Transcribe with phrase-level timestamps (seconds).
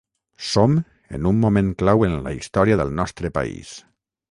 [0.51, 0.71] Som
[1.17, 3.79] en un moment clau en la història del nostre país.